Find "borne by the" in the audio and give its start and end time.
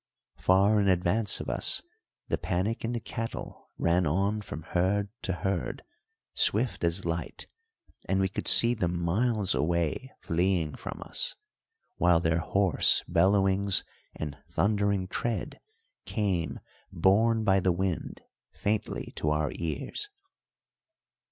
16.91-17.71